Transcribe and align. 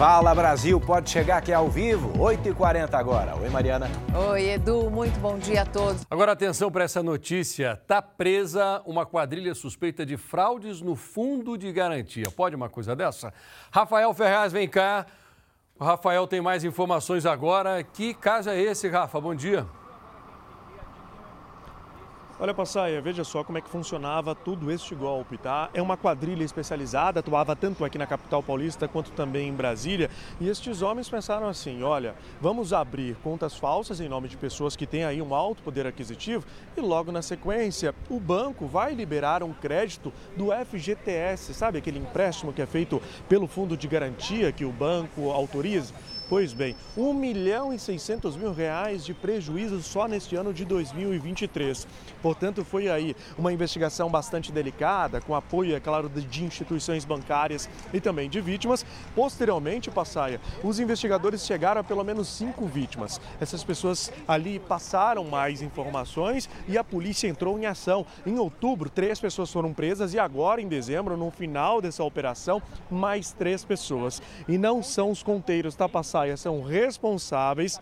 Fala 0.00 0.34
Brasil, 0.34 0.80
pode 0.80 1.10
chegar 1.10 1.36
aqui 1.36 1.52
ao 1.52 1.68
vivo, 1.68 2.10
8h40 2.14 2.94
agora. 2.94 3.36
Oi, 3.36 3.50
Mariana. 3.50 3.86
Oi, 4.30 4.52
Edu, 4.52 4.90
muito 4.90 5.20
bom 5.20 5.36
dia 5.36 5.60
a 5.60 5.66
todos. 5.66 6.06
Agora 6.10 6.32
atenção 6.32 6.72
para 6.72 6.84
essa 6.84 7.02
notícia. 7.02 7.76
Tá 7.86 8.00
presa 8.00 8.80
uma 8.86 9.04
quadrilha 9.04 9.54
suspeita 9.54 10.06
de 10.06 10.16
fraudes 10.16 10.80
no 10.80 10.96
fundo 10.96 11.58
de 11.58 11.70
garantia. 11.70 12.30
Pode 12.34 12.56
uma 12.56 12.70
coisa 12.70 12.96
dessa? 12.96 13.30
Rafael 13.70 14.14
Ferraz, 14.14 14.54
vem 14.54 14.66
cá. 14.66 15.04
O 15.78 15.84
Rafael 15.84 16.26
tem 16.26 16.40
mais 16.40 16.64
informações 16.64 17.26
agora. 17.26 17.82
Que 17.82 18.14
caso 18.14 18.48
é 18.48 18.58
esse, 18.58 18.88
Rafa? 18.88 19.20
Bom 19.20 19.34
dia. 19.34 19.66
Olha, 22.42 22.54
Passaia, 22.54 23.02
veja 23.02 23.22
só 23.22 23.44
como 23.44 23.58
é 23.58 23.60
que 23.60 23.68
funcionava 23.68 24.34
tudo 24.34 24.72
este 24.72 24.94
golpe, 24.94 25.36
tá? 25.36 25.68
É 25.74 25.82
uma 25.82 25.94
quadrilha 25.94 26.42
especializada, 26.42 27.20
atuava 27.20 27.54
tanto 27.54 27.84
aqui 27.84 27.98
na 27.98 28.06
capital 28.06 28.42
paulista 28.42 28.88
quanto 28.88 29.10
também 29.10 29.50
em 29.50 29.52
Brasília. 29.52 30.08
E 30.40 30.48
estes 30.48 30.80
homens 30.80 31.06
pensaram 31.06 31.46
assim: 31.46 31.82
olha, 31.82 32.14
vamos 32.40 32.72
abrir 32.72 33.14
contas 33.16 33.56
falsas 33.56 34.00
em 34.00 34.08
nome 34.08 34.26
de 34.26 34.38
pessoas 34.38 34.74
que 34.74 34.86
têm 34.86 35.04
aí 35.04 35.20
um 35.20 35.34
alto 35.34 35.62
poder 35.62 35.86
aquisitivo 35.86 36.46
e 36.74 36.80
logo 36.80 37.12
na 37.12 37.20
sequência 37.20 37.94
o 38.08 38.18
banco 38.18 38.66
vai 38.66 38.94
liberar 38.94 39.42
um 39.42 39.52
crédito 39.52 40.10
do 40.34 40.46
FGTS, 40.50 41.52
sabe 41.52 41.76
aquele 41.76 41.98
empréstimo 41.98 42.54
que 42.54 42.62
é 42.62 42.66
feito 42.66 43.02
pelo 43.28 43.46
fundo 43.46 43.76
de 43.76 43.86
garantia 43.86 44.50
que 44.50 44.64
o 44.64 44.72
banco 44.72 45.30
autoriza? 45.30 45.92
Pois 46.30 46.52
bem, 46.52 46.76
1 46.96 47.12
milhão 47.12 47.72
e 47.72 47.78
600 47.78 48.36
mil 48.36 48.52
reais 48.52 49.04
de 49.04 49.12
prejuízo 49.12 49.82
só 49.82 50.06
neste 50.06 50.36
ano 50.36 50.54
de 50.54 50.64
2023. 50.64 51.88
Portanto, 52.22 52.64
foi 52.64 52.88
aí 52.88 53.16
uma 53.36 53.52
investigação 53.52 54.08
bastante 54.08 54.52
delicada, 54.52 55.20
com 55.20 55.34
apoio, 55.34 55.74
é 55.74 55.80
claro, 55.80 56.08
de 56.08 56.44
instituições 56.44 57.04
bancárias 57.04 57.68
e 57.92 58.00
também 58.00 58.30
de 58.30 58.40
vítimas. 58.40 58.86
Posteriormente, 59.12 59.90
Passaia, 59.90 60.40
os 60.62 60.78
investigadores 60.78 61.44
chegaram 61.44 61.80
a 61.80 61.84
pelo 61.84 62.04
menos 62.04 62.28
cinco 62.28 62.64
vítimas. 62.64 63.20
Essas 63.40 63.64
pessoas 63.64 64.12
ali 64.28 64.60
passaram 64.60 65.24
mais 65.24 65.62
informações 65.62 66.48
e 66.68 66.78
a 66.78 66.84
polícia 66.84 67.26
entrou 67.26 67.58
em 67.58 67.66
ação. 67.66 68.06
Em 68.24 68.38
outubro, 68.38 68.88
três 68.88 69.18
pessoas 69.18 69.50
foram 69.50 69.74
presas 69.74 70.14
e 70.14 70.18
agora, 70.20 70.60
em 70.60 70.68
dezembro, 70.68 71.16
no 71.16 71.28
final 71.32 71.82
dessa 71.82 72.04
operação, 72.04 72.62
mais 72.88 73.32
três 73.32 73.64
pessoas. 73.64 74.22
E 74.46 74.56
não 74.56 74.80
são 74.80 75.10
os 75.10 75.24
conteiros, 75.24 75.74
tá, 75.74 75.88
Passaia? 75.88 76.19
São 76.36 76.62
responsáveis 76.62 77.80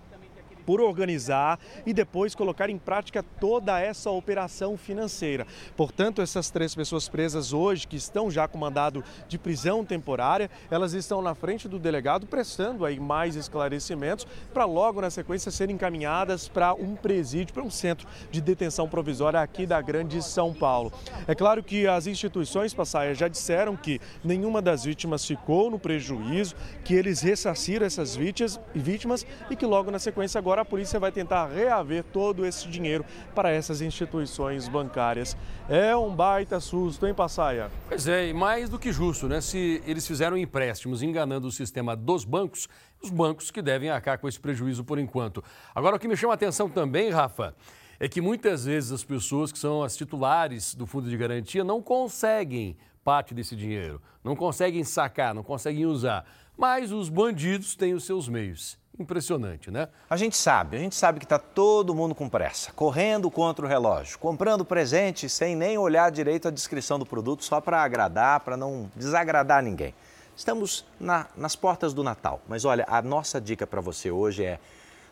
por 0.68 0.82
organizar 0.82 1.58
e 1.86 1.94
depois 1.94 2.34
colocar 2.34 2.68
em 2.68 2.76
prática 2.76 3.22
toda 3.22 3.80
essa 3.80 4.10
operação 4.10 4.76
financeira. 4.76 5.46
Portanto, 5.74 6.20
essas 6.20 6.50
três 6.50 6.74
pessoas 6.74 7.08
presas 7.08 7.54
hoje, 7.54 7.88
que 7.88 7.96
estão 7.96 8.30
já 8.30 8.46
com 8.46 8.58
mandado 8.58 9.02
de 9.26 9.38
prisão 9.38 9.82
temporária, 9.82 10.50
elas 10.70 10.92
estão 10.92 11.22
na 11.22 11.34
frente 11.34 11.66
do 11.66 11.78
delegado 11.78 12.26
prestando 12.26 12.84
aí 12.84 13.00
mais 13.00 13.34
esclarecimentos 13.34 14.26
para 14.52 14.66
logo 14.66 15.00
na 15.00 15.08
sequência 15.08 15.50
serem 15.50 15.74
encaminhadas 15.74 16.50
para 16.50 16.74
um 16.74 16.94
presídio, 16.94 17.54
para 17.54 17.62
um 17.62 17.70
centro 17.70 18.06
de 18.30 18.38
detenção 18.38 18.86
provisória 18.86 19.40
aqui 19.40 19.64
da 19.64 19.80
Grande 19.80 20.22
São 20.22 20.52
Paulo. 20.52 20.92
É 21.26 21.34
claro 21.34 21.62
que 21.62 21.86
as 21.86 22.06
instituições 22.06 22.74
Passaia 22.74 23.14
já 23.14 23.26
disseram 23.26 23.74
que 23.74 24.02
nenhuma 24.22 24.60
das 24.60 24.84
vítimas 24.84 25.24
ficou 25.24 25.70
no 25.70 25.78
prejuízo, 25.78 26.54
que 26.84 26.92
eles 26.92 27.22
ressarciram 27.22 27.86
essas 27.86 28.14
vítimas, 28.14 28.60
vítimas 28.74 29.26
e 29.48 29.56
que 29.56 29.64
logo 29.64 29.90
na 29.90 29.98
sequência 29.98 30.38
agora 30.38 30.57
agora 30.58 30.62
a 30.62 30.64
polícia 30.64 30.98
vai 30.98 31.12
tentar 31.12 31.46
reaver 31.46 32.02
todo 32.02 32.44
esse 32.44 32.68
dinheiro 32.68 33.04
para 33.34 33.50
essas 33.50 33.80
instituições 33.80 34.68
bancárias. 34.68 35.36
É 35.68 35.94
um 35.96 36.14
baita 36.14 36.58
susto, 36.58 37.06
hein, 37.06 37.14
Passaia? 37.14 37.70
Pois 37.88 38.08
é, 38.08 38.28
e 38.28 38.34
mais 38.34 38.68
do 38.68 38.78
que 38.78 38.92
justo, 38.92 39.28
né? 39.28 39.40
Se 39.40 39.82
eles 39.86 40.06
fizeram 40.06 40.36
empréstimos 40.36 41.02
enganando 41.02 41.46
o 41.46 41.52
sistema 41.52 41.94
dos 41.94 42.24
bancos, 42.24 42.68
os 43.02 43.10
bancos 43.10 43.50
que 43.50 43.62
devem 43.62 43.90
arcar 43.90 44.18
com 44.18 44.26
esse 44.26 44.40
prejuízo 44.40 44.82
por 44.84 44.98
enquanto. 44.98 45.44
Agora, 45.74 45.96
o 45.96 45.98
que 45.98 46.08
me 46.08 46.16
chama 46.16 46.32
a 46.32 46.34
atenção 46.34 46.68
também, 46.68 47.10
Rafa, 47.10 47.54
é 48.00 48.08
que 48.08 48.20
muitas 48.20 48.64
vezes 48.64 48.90
as 48.90 49.04
pessoas 49.04 49.52
que 49.52 49.58
são 49.58 49.82
as 49.82 49.96
titulares 49.96 50.74
do 50.74 50.86
fundo 50.86 51.08
de 51.08 51.16
garantia 51.16 51.62
não 51.62 51.80
conseguem 51.80 52.76
parte 53.04 53.32
desse 53.32 53.54
dinheiro, 53.54 54.02
não 54.24 54.34
conseguem 54.34 54.82
sacar, 54.82 55.34
não 55.34 55.42
conseguem 55.42 55.86
usar. 55.86 56.24
Mas 56.56 56.90
os 56.90 57.08
bandidos 57.08 57.76
têm 57.76 57.94
os 57.94 58.04
seus 58.04 58.28
meios. 58.28 58.76
Impressionante, 58.98 59.70
né? 59.70 59.88
A 60.10 60.16
gente 60.16 60.36
sabe, 60.36 60.76
a 60.76 60.80
gente 60.80 60.96
sabe 60.96 61.20
que 61.20 61.24
está 61.24 61.38
todo 61.38 61.94
mundo 61.94 62.14
com 62.14 62.28
pressa, 62.28 62.72
correndo 62.72 63.30
contra 63.30 63.64
o 63.64 63.68
relógio, 63.68 64.18
comprando 64.18 64.64
presente 64.64 65.28
sem 65.28 65.54
nem 65.54 65.78
olhar 65.78 66.10
direito 66.10 66.48
a 66.48 66.50
descrição 66.50 66.98
do 66.98 67.06
produto, 67.06 67.44
só 67.44 67.60
para 67.60 67.80
agradar, 67.82 68.40
para 68.40 68.56
não 68.56 68.90
desagradar 68.96 69.62
ninguém. 69.62 69.94
Estamos 70.36 70.84
na, 70.98 71.26
nas 71.36 71.54
portas 71.54 71.94
do 71.94 72.02
Natal, 72.02 72.40
mas 72.48 72.64
olha, 72.64 72.84
a 72.88 73.00
nossa 73.00 73.40
dica 73.40 73.66
para 73.66 73.80
você 73.80 74.10
hoje 74.10 74.44
é: 74.44 74.58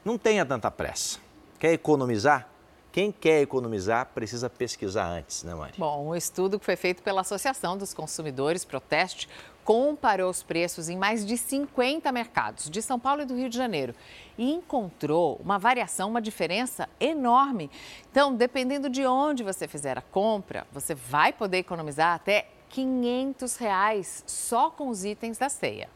não 0.05 0.19
tenha 0.19 0.45
tanta 0.45 0.71
pressa. 0.71 1.19
Quer 1.59 1.73
economizar? 1.73 2.49
Quem 2.91 3.13
quer 3.13 3.43
economizar 3.43 4.07
precisa 4.15 4.49
pesquisar 4.49 5.07
antes, 5.07 5.43
né, 5.43 5.55
Mari? 5.55 5.75
Bom, 5.77 6.09
um 6.09 6.17
estudo 6.17 6.59
que 6.59 6.65
foi 6.65 6.77
feito 6.77 7.03
pela 7.03 7.21
Associação 7.21 7.77
dos 7.77 7.93
Consumidores 7.93 8.65
Proteste 8.65 9.29
comparou 9.67 10.31
os 10.31 10.45
preços 10.45 10.89
em 10.89 10.97
mais 10.97 11.27
de 11.27 11.37
50 11.37 12.13
mercados 12.13 12.71
de 12.71 12.81
São 12.81 13.01
Paulo 13.01 13.23
e 13.23 13.25
do 13.25 13.35
Rio 13.35 13.51
de 13.51 13.57
Janeiro 13.59 13.97
e 14.39 14.53
encontrou 14.53 15.41
uma 15.43 15.59
variação, 15.59 16.09
uma 16.09 16.23
diferença 16.23 16.89
enorme. 17.01 17.69
Então, 18.09 18.33
dependendo 18.33 18.89
de 18.89 19.05
onde 19.05 19.43
você 19.43 19.67
fizer 19.67 19.99
a 19.99 20.03
compra, 20.03 20.65
você 20.73 20.95
vai 20.95 21.33
poder 21.33 21.59
economizar 21.59 22.15
até 22.15 22.47
500 22.69 23.57
reais 23.57 24.23
só 24.25 24.71
com 24.71 24.89
os 24.89 25.05
itens 25.05 25.37
da 25.37 25.49
ceia. 25.49 25.91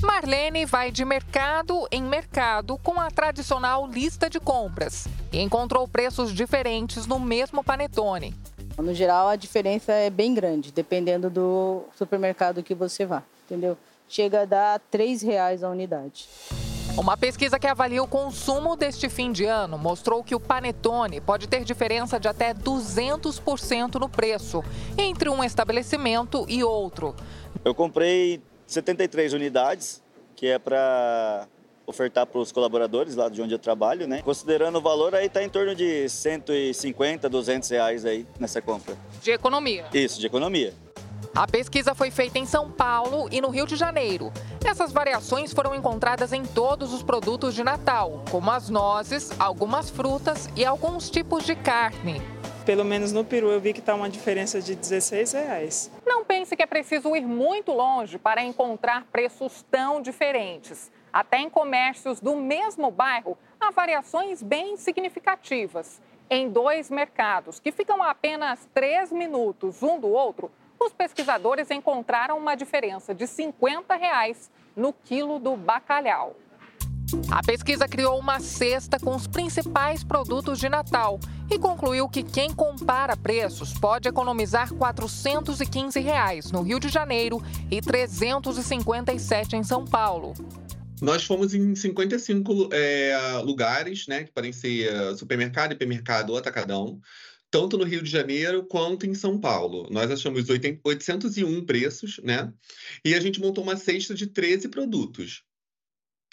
Marlene 0.00 0.64
vai 0.64 0.92
de 0.92 1.04
mercado 1.04 1.88
em 1.90 2.02
mercado 2.02 2.78
com 2.78 3.00
a 3.00 3.10
tradicional 3.10 3.88
lista 3.88 4.30
de 4.30 4.38
compras 4.38 5.08
e 5.32 5.40
encontrou 5.40 5.86
preços 5.88 6.32
diferentes 6.32 7.06
no 7.06 7.18
mesmo 7.18 7.64
panetone. 7.64 8.34
No 8.82 8.94
geral, 8.94 9.28
a 9.28 9.36
diferença 9.36 9.92
é 9.92 10.08
bem 10.08 10.34
grande, 10.34 10.72
dependendo 10.72 11.28
do 11.28 11.82
supermercado 11.96 12.62
que 12.62 12.74
você 12.74 13.04
vá, 13.04 13.22
entendeu? 13.44 13.76
Chega 14.08 14.42
a 14.42 14.44
dar 14.44 14.80
R$ 14.92 15.16
reais 15.22 15.62
a 15.62 15.68
unidade. 15.68 16.28
Uma 16.96 17.16
pesquisa 17.16 17.58
que 17.58 17.66
avalia 17.66 18.02
o 18.02 18.08
consumo 18.08 18.76
deste 18.76 19.08
fim 19.08 19.30
de 19.30 19.44
ano 19.44 19.78
mostrou 19.78 20.24
que 20.24 20.34
o 20.34 20.40
panetone 20.40 21.20
pode 21.20 21.46
ter 21.46 21.62
diferença 21.64 22.18
de 22.18 22.26
até 22.26 22.52
200% 22.52 23.94
no 23.94 24.08
preço 24.08 24.62
entre 24.98 25.28
um 25.28 25.42
estabelecimento 25.44 26.44
e 26.48 26.64
outro. 26.64 27.14
Eu 27.64 27.74
comprei 27.74 28.42
73 28.66 29.32
unidades, 29.32 30.02
que 30.34 30.46
é 30.46 30.58
para 30.58 31.46
ofertar 31.90 32.26
para 32.26 32.40
os 32.40 32.50
colaboradores 32.50 33.14
lá 33.14 33.28
de 33.28 33.42
onde 33.42 33.52
eu 33.52 33.58
trabalho, 33.58 34.06
né? 34.06 34.22
Considerando 34.22 34.78
o 34.78 34.80
valor, 34.80 35.14
aí 35.14 35.26
está 35.26 35.42
em 35.42 35.48
torno 35.48 35.74
de 35.74 36.08
150, 36.08 37.28
200 37.28 37.68
reais 37.68 38.06
aí 38.06 38.26
nessa 38.38 38.62
compra. 38.62 38.96
De 39.20 39.30
economia? 39.30 39.84
Isso, 39.92 40.18
de 40.18 40.26
economia. 40.26 40.72
A 41.34 41.46
pesquisa 41.46 41.94
foi 41.94 42.10
feita 42.10 42.38
em 42.38 42.46
São 42.46 42.70
Paulo 42.70 43.28
e 43.30 43.40
no 43.40 43.50
Rio 43.50 43.66
de 43.66 43.76
Janeiro. 43.76 44.32
Essas 44.64 44.92
variações 44.92 45.52
foram 45.52 45.74
encontradas 45.74 46.32
em 46.32 46.44
todos 46.44 46.92
os 46.92 47.02
produtos 47.02 47.54
de 47.54 47.62
Natal, 47.62 48.24
como 48.30 48.50
as 48.50 48.68
nozes, 48.68 49.30
algumas 49.38 49.90
frutas 49.90 50.48
e 50.56 50.64
alguns 50.64 51.08
tipos 51.08 51.44
de 51.44 51.54
carne. 51.54 52.20
Pelo 52.66 52.84
menos 52.84 53.12
no 53.12 53.24
peru 53.24 53.48
eu 53.50 53.60
vi 53.60 53.72
que 53.72 53.80
está 53.80 53.94
uma 53.94 54.08
diferença 54.08 54.60
de 54.60 54.74
16 54.74 55.32
reais. 55.32 55.90
Não 56.06 56.24
pense 56.24 56.54
que 56.54 56.62
é 56.62 56.66
preciso 56.66 57.14
ir 57.16 57.26
muito 57.26 57.72
longe 57.72 58.18
para 58.18 58.42
encontrar 58.42 59.06
preços 59.10 59.64
tão 59.70 60.02
diferentes. 60.02 60.90
Até 61.12 61.38
em 61.38 61.50
comércios 61.50 62.20
do 62.20 62.36
mesmo 62.36 62.90
bairro, 62.90 63.36
há 63.60 63.70
variações 63.70 64.42
bem 64.42 64.76
significativas. 64.76 66.00
Em 66.28 66.48
dois 66.48 66.90
mercados 66.90 67.58
que 67.58 67.72
ficam 67.72 68.02
a 68.02 68.10
apenas 68.10 68.68
três 68.72 69.10
minutos 69.10 69.82
um 69.82 69.98
do 69.98 70.08
outro, 70.08 70.50
os 70.78 70.92
pesquisadores 70.92 71.70
encontraram 71.70 72.38
uma 72.38 72.54
diferença 72.54 73.14
de 73.14 73.26
50 73.26 73.96
reais 73.96 74.50
no 74.76 74.92
quilo 74.92 75.38
do 75.38 75.56
bacalhau. 75.56 76.36
A 77.28 77.42
pesquisa 77.42 77.88
criou 77.88 78.16
uma 78.18 78.38
cesta 78.38 78.98
com 78.98 79.14
os 79.14 79.26
principais 79.26 80.04
produtos 80.04 80.60
de 80.60 80.68
Natal 80.68 81.18
e 81.50 81.58
concluiu 81.58 82.08
que 82.08 82.22
quem 82.22 82.54
compara 82.54 83.16
preços 83.16 83.76
pode 83.76 84.08
economizar 84.08 84.72
415 84.72 85.98
reais 85.98 86.52
no 86.52 86.62
Rio 86.62 86.78
de 86.78 86.88
Janeiro 86.88 87.42
e 87.68 87.76
R$ 87.76 87.82
357 87.82 89.56
em 89.56 89.64
São 89.64 89.84
Paulo. 89.84 90.34
Nós 91.00 91.24
fomos 91.24 91.54
em 91.54 91.74
55 91.74 92.68
é, 92.72 93.40
lugares, 93.42 94.06
né, 94.06 94.24
que 94.24 94.32
podem 94.32 94.52
ser 94.52 94.92
eh, 94.92 95.16
supermercado, 95.16 95.72
hipermercado 95.72 96.32
ou 96.32 96.38
atacadão, 96.38 97.00
tanto 97.50 97.78
no 97.78 97.84
Rio 97.84 98.02
de 98.02 98.10
Janeiro 98.10 98.64
quanto 98.64 99.06
em 99.06 99.14
São 99.14 99.38
Paulo. 99.40 99.88
Nós 99.90 100.10
achamos 100.10 100.48
801 100.50 101.64
preços, 101.64 102.20
né? 102.22 102.52
E 103.04 103.14
a 103.14 103.20
gente 103.20 103.40
montou 103.40 103.64
uma 103.64 103.76
cesta 103.76 104.14
de 104.14 104.26
13 104.26 104.68
produtos. 104.68 105.42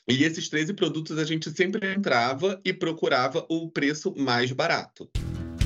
E 0.08 0.24
esses 0.24 0.50
13 0.50 0.74
produtos 0.74 1.18
a 1.18 1.24
gente 1.24 1.50
sempre 1.50 1.94
entrava 1.94 2.62
e 2.64 2.74
procurava 2.74 3.46
o 3.50 3.70
preço 3.70 4.14
mais 4.16 4.52
barato. 4.52 5.10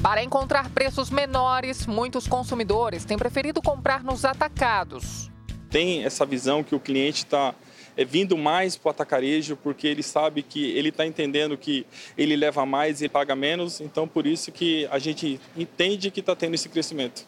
Para 0.01 0.23
encontrar 0.23 0.69
preços 0.71 1.09
menores, 1.09 1.85
muitos 1.85 2.27
consumidores 2.27 3.03
têm 3.03 3.17
preferido 3.17 3.61
comprar 3.61 4.03
nos 4.03 4.25
atacados. 4.25 5.29
tem 5.71 6.03
essa 6.03 6.25
visão 6.25 6.63
que 6.63 6.75
o 6.75 6.79
cliente 6.79 7.23
está 7.23 7.55
é, 8.01 8.05
vindo 8.05 8.37
mais 8.37 8.75
para 8.75 8.89
o 8.89 8.91
atacarejo, 8.91 9.55
porque 9.55 9.87
ele 9.87 10.01
sabe 10.01 10.41
que 10.41 10.71
ele 10.71 10.89
está 10.89 11.05
entendendo 11.05 11.57
que 11.57 11.85
ele 12.17 12.35
leva 12.35 12.65
mais 12.65 13.01
e 13.01 13.07
paga 13.07 13.35
menos, 13.35 13.79
então 13.79 14.07
por 14.07 14.25
isso 14.25 14.51
que 14.51 14.87
a 14.91 14.97
gente 14.97 15.39
entende 15.55 16.09
que 16.09 16.19
está 16.19 16.35
tendo 16.35 16.55
esse 16.55 16.67
crescimento. 16.67 17.25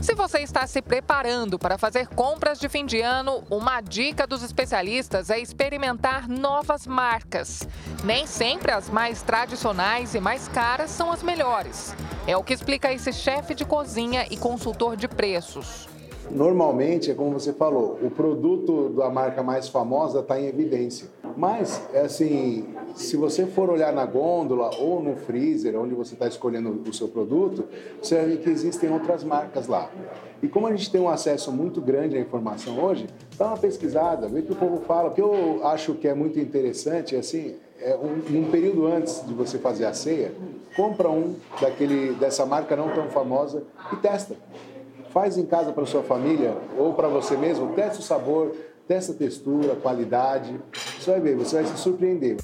Se 0.00 0.14
você 0.14 0.38
está 0.38 0.64
se 0.66 0.80
preparando 0.80 1.58
para 1.58 1.76
fazer 1.76 2.06
compras 2.08 2.60
de 2.60 2.68
fim 2.68 2.86
de 2.86 3.00
ano, 3.00 3.42
uma 3.50 3.80
dica 3.80 4.26
dos 4.26 4.42
especialistas 4.44 5.28
é 5.28 5.40
experimentar 5.40 6.28
novas 6.28 6.86
marcas. 6.86 7.66
Nem 8.04 8.24
sempre 8.26 8.70
as 8.70 8.88
mais 8.88 9.22
tradicionais 9.22 10.14
e 10.14 10.20
mais 10.20 10.46
caras 10.46 10.90
são 10.90 11.10
as 11.10 11.22
melhores. 11.22 11.94
É 12.28 12.36
o 12.36 12.44
que 12.44 12.54
explica 12.54 12.92
esse 12.92 13.12
chefe 13.12 13.54
de 13.56 13.64
cozinha 13.64 14.26
e 14.30 14.36
consultor 14.36 14.96
de 14.96 15.08
preços. 15.08 15.88
Normalmente, 16.30 17.10
é 17.10 17.14
como 17.14 17.32
você 17.32 17.52
falou, 17.52 17.98
o 18.02 18.10
produto 18.10 18.90
da 18.90 19.08
marca 19.10 19.42
mais 19.42 19.68
famosa 19.68 20.20
está 20.20 20.38
em 20.38 20.46
evidência. 20.46 21.08
Mas, 21.36 21.80
é 21.92 22.02
assim, 22.02 22.66
se 22.94 23.16
você 23.16 23.46
for 23.46 23.70
olhar 23.70 23.92
na 23.92 24.04
gôndola 24.04 24.70
ou 24.78 25.02
no 25.02 25.16
freezer, 25.16 25.78
onde 25.78 25.94
você 25.94 26.14
está 26.14 26.26
escolhendo 26.26 26.82
o 26.88 26.92
seu 26.92 27.08
produto, 27.08 27.64
você 28.02 28.16
vai 28.16 28.26
ver 28.26 28.38
que 28.38 28.50
existem 28.50 28.90
outras 28.90 29.22
marcas 29.24 29.68
lá. 29.68 29.90
E 30.42 30.48
como 30.48 30.66
a 30.66 30.70
gente 30.70 30.90
tem 30.90 31.00
um 31.00 31.08
acesso 31.08 31.50
muito 31.50 31.80
grande 31.80 32.16
à 32.16 32.20
informação 32.20 32.78
hoje, 32.82 33.06
dá 33.36 33.46
uma 33.46 33.56
pesquisada, 33.56 34.28
vê 34.28 34.40
o 34.40 34.42
que 34.42 34.52
o 34.52 34.56
povo 34.56 34.78
fala. 34.82 35.10
O 35.10 35.14
que 35.14 35.22
eu 35.22 35.60
acho 35.64 35.94
que 35.94 36.06
é 36.08 36.14
muito 36.14 36.38
interessante, 36.38 37.16
assim, 37.16 37.56
é 37.80 37.96
um, 37.96 38.38
um 38.38 38.50
período 38.50 38.86
antes 38.86 39.24
de 39.26 39.32
você 39.32 39.58
fazer 39.58 39.84
a 39.84 39.94
ceia, 39.94 40.32
compra 40.76 41.08
um 41.08 41.36
daquele, 41.60 42.14
dessa 42.14 42.44
marca 42.44 42.76
não 42.76 42.88
tão 42.90 43.08
famosa 43.08 43.62
e 43.92 43.96
testa. 43.96 44.36
Faz 45.18 45.36
em 45.36 45.44
casa 45.44 45.72
para 45.72 45.84
sua 45.84 46.04
família 46.04 46.56
ou 46.78 46.94
para 46.94 47.08
você 47.08 47.36
mesmo, 47.36 47.72
testa 47.74 47.98
o 47.98 48.02
sabor, 48.02 48.54
testa 48.86 49.10
a 49.10 49.14
textura, 49.16 49.72
a 49.72 49.76
qualidade. 49.76 50.60
Você 50.96 51.10
vai 51.10 51.20
ver, 51.20 51.36
você 51.36 51.56
vai 51.56 51.64
se 51.64 51.76
surpreender. 51.76 52.36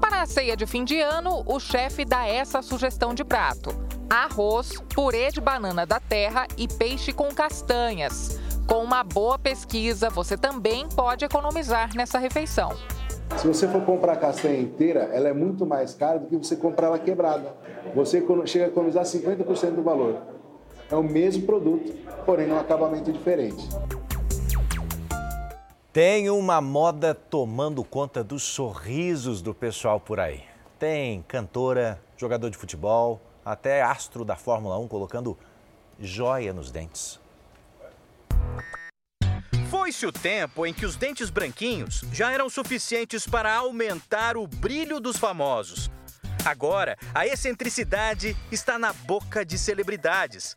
Para 0.00 0.22
a 0.22 0.26
ceia 0.26 0.56
de 0.56 0.64
fim 0.64 0.84
de 0.84 1.00
ano, 1.00 1.42
o 1.44 1.58
chefe 1.58 2.04
dá 2.04 2.28
essa 2.28 2.62
sugestão 2.62 3.12
de 3.12 3.24
prato: 3.24 3.70
arroz, 4.08 4.80
purê 4.94 5.32
de 5.32 5.40
banana 5.40 5.84
da 5.84 5.98
terra 5.98 6.46
e 6.56 6.68
peixe 6.68 7.12
com 7.12 7.34
castanhas. 7.34 8.38
Com 8.64 8.84
uma 8.84 9.02
boa 9.02 9.36
pesquisa, 9.36 10.08
você 10.08 10.36
também 10.36 10.88
pode 10.88 11.24
economizar 11.24 11.96
nessa 11.96 12.20
refeição. 12.20 12.70
Se 13.38 13.48
você 13.48 13.66
for 13.66 13.84
comprar 13.84 14.12
a 14.12 14.16
castanha 14.16 14.60
inteira, 14.60 15.10
ela 15.12 15.28
é 15.28 15.32
muito 15.32 15.66
mais 15.66 15.94
cara 15.94 16.20
do 16.20 16.26
que 16.26 16.36
você 16.36 16.54
comprar 16.54 16.86
ela 16.86 16.98
quebrada. 17.00 17.52
Você 17.92 18.24
chega 18.46 18.66
a 18.66 18.68
economizar 18.68 19.02
50% 19.02 19.74
do 19.74 19.82
valor. 19.82 20.39
É 20.90 20.96
o 20.96 21.02
mesmo 21.04 21.46
produto, 21.46 21.92
porém 22.26 22.48
num 22.48 22.58
acabamento 22.58 23.12
diferente. 23.12 23.68
Tem 25.92 26.28
uma 26.30 26.60
moda 26.60 27.14
tomando 27.14 27.84
conta 27.84 28.24
dos 28.24 28.42
sorrisos 28.42 29.40
do 29.40 29.54
pessoal 29.54 30.00
por 30.00 30.18
aí. 30.18 30.42
Tem 30.78 31.22
cantora, 31.28 32.00
jogador 32.16 32.50
de 32.50 32.56
futebol, 32.56 33.20
até 33.44 33.82
astro 33.82 34.24
da 34.24 34.34
Fórmula 34.34 34.78
1 34.78 34.88
colocando 34.88 35.38
joia 35.98 36.52
nos 36.52 36.70
dentes. 36.70 37.20
Foi-se 39.68 40.06
o 40.06 40.12
tempo 40.12 40.66
em 40.66 40.74
que 40.74 40.84
os 40.84 40.96
dentes 40.96 41.30
branquinhos 41.30 42.04
já 42.12 42.32
eram 42.32 42.48
suficientes 42.48 43.26
para 43.26 43.54
aumentar 43.54 44.36
o 44.36 44.46
brilho 44.46 44.98
dos 44.98 45.16
famosos. 45.16 45.88
Agora, 46.44 46.96
a 47.14 47.26
excentricidade 47.26 48.36
está 48.50 48.78
na 48.78 48.92
boca 48.92 49.44
de 49.44 49.58
celebridades. 49.58 50.56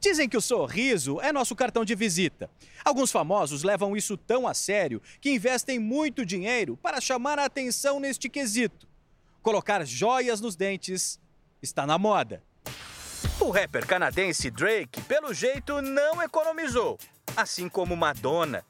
Dizem 0.00 0.28
que 0.28 0.36
o 0.36 0.40
sorriso 0.40 1.20
é 1.20 1.30
nosso 1.30 1.54
cartão 1.54 1.84
de 1.84 1.94
visita. 1.94 2.48
Alguns 2.82 3.12
famosos 3.12 3.62
levam 3.62 3.94
isso 3.94 4.16
tão 4.16 4.48
a 4.48 4.54
sério 4.54 5.02
que 5.20 5.30
investem 5.30 5.78
muito 5.78 6.24
dinheiro 6.24 6.76
para 6.78 7.00
chamar 7.00 7.38
a 7.38 7.44
atenção 7.44 8.00
neste 8.00 8.28
quesito. 8.28 8.88
Colocar 9.42 9.84
joias 9.84 10.40
nos 10.40 10.56
dentes 10.56 11.20
está 11.62 11.86
na 11.86 11.98
moda. 11.98 12.42
O 13.38 13.50
rapper 13.50 13.86
canadense 13.86 14.50
Drake, 14.50 15.02
pelo 15.02 15.34
jeito, 15.34 15.82
não 15.82 16.22
economizou, 16.22 16.98
assim 17.36 17.68
como 17.68 17.94
Madonna. 17.96 18.64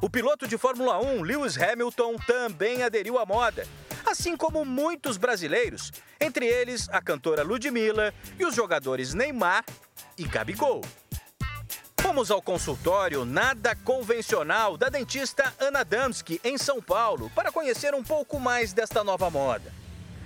O 0.00 0.10
piloto 0.10 0.46
de 0.46 0.58
Fórmula 0.58 1.00
1, 1.00 1.22
Lewis 1.22 1.56
Hamilton, 1.56 2.16
também 2.26 2.82
aderiu 2.82 3.18
à 3.18 3.24
moda, 3.24 3.66
assim 4.04 4.36
como 4.36 4.62
muitos 4.62 5.16
brasileiros, 5.16 5.90
entre 6.20 6.46
eles 6.46 6.86
a 6.90 7.00
cantora 7.00 7.42
Ludmilla 7.42 8.12
e 8.38 8.44
os 8.44 8.54
jogadores 8.54 9.14
Neymar 9.14 9.64
e 10.18 10.24
Gabigol. 10.24 10.82
Fomos 11.98 12.30
ao 12.30 12.42
consultório 12.42 13.24
nada 13.24 13.74
convencional 13.74 14.76
da 14.76 14.90
dentista 14.90 15.52
Ana 15.58 15.82
Damski, 15.82 16.40
em 16.44 16.58
São 16.58 16.80
Paulo, 16.80 17.30
para 17.34 17.50
conhecer 17.50 17.94
um 17.94 18.04
pouco 18.04 18.38
mais 18.38 18.74
desta 18.74 19.02
nova 19.02 19.30
moda. 19.30 19.72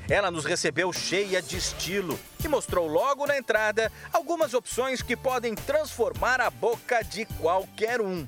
Ela 0.08 0.32
nos 0.32 0.44
recebeu 0.44 0.92
cheia 0.92 1.40
de 1.40 1.56
estilo 1.56 2.18
e 2.44 2.48
mostrou 2.48 2.88
logo 2.88 3.24
na 3.24 3.38
entrada 3.38 3.90
algumas 4.12 4.52
opções 4.52 5.00
que 5.00 5.16
podem 5.16 5.54
transformar 5.54 6.40
a 6.40 6.50
boca 6.50 7.02
de 7.04 7.24
qualquer 7.24 8.00
um. 8.00 8.26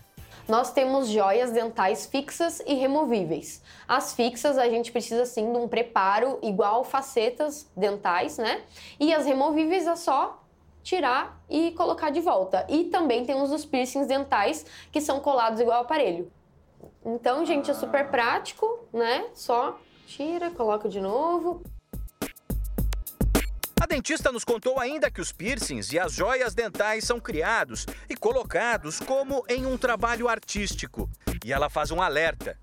Nós 0.48 0.72
temos 0.72 1.08
joias 1.08 1.50
dentais 1.52 2.06
fixas 2.06 2.60
e 2.66 2.74
removíveis. 2.74 3.62
As 3.86 4.12
fixas 4.12 4.58
a 4.58 4.68
gente 4.68 4.90
precisa 4.90 5.24
sim 5.24 5.52
de 5.52 5.58
um 5.58 5.68
preparo 5.68 6.38
igual 6.42 6.84
facetas 6.84 7.70
dentais, 7.76 8.38
né? 8.38 8.62
E 8.98 9.14
as 9.14 9.24
removíveis 9.24 9.86
é 9.86 9.94
só 9.94 10.42
tirar 10.82 11.40
e 11.48 11.70
colocar 11.72 12.10
de 12.10 12.20
volta. 12.20 12.66
E 12.68 12.84
também 12.84 13.24
temos 13.24 13.52
os 13.52 13.64
piercings 13.64 14.08
dentais 14.08 14.66
que 14.90 15.00
são 15.00 15.20
colados 15.20 15.60
igual 15.60 15.78
ao 15.78 15.84
aparelho. 15.84 16.30
Então, 17.04 17.44
gente, 17.46 17.70
é 17.70 17.74
super 17.74 18.10
prático, 18.10 18.80
né? 18.92 19.26
Só 19.34 19.78
tira, 20.06 20.50
coloca 20.50 20.88
de 20.88 21.00
novo. 21.00 21.62
Dentista 23.92 24.32
nos 24.32 24.42
contou 24.42 24.80
ainda 24.80 25.10
que 25.10 25.20
os 25.20 25.32
piercings 25.32 25.92
e 25.92 25.98
as 25.98 26.14
joias 26.14 26.54
dentais 26.54 27.04
são 27.04 27.20
criados 27.20 27.84
e 28.08 28.16
colocados 28.16 28.98
como 28.98 29.44
em 29.46 29.66
um 29.66 29.76
trabalho 29.76 30.30
artístico. 30.30 31.10
E 31.44 31.52
ela 31.52 31.68
faz 31.68 31.90
um 31.90 32.00
alerta. 32.00 32.58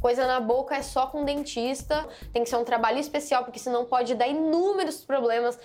Coisa 0.00 0.24
na 0.24 0.38
boca 0.38 0.76
é 0.76 0.82
só 0.82 1.08
com 1.08 1.24
dentista, 1.24 2.08
tem 2.32 2.44
que 2.44 2.48
ser 2.48 2.58
um 2.58 2.64
trabalho 2.64 3.00
especial, 3.00 3.42
porque 3.42 3.58
senão 3.58 3.86
pode 3.86 4.14
dar 4.14 4.28
inúmeros 4.28 5.04
problemas. 5.04 5.58